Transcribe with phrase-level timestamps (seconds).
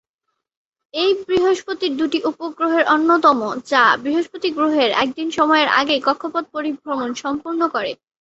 [0.93, 3.39] এটি বৃহস্পতির দুইটি উপগ্রহের অন্যতম,
[3.71, 7.91] যা বৃহস্পতি গ্রহের একদিন সময়ের আগেই কক্ষপথ পরিভ্রমণ সম্পূর্ণ করে।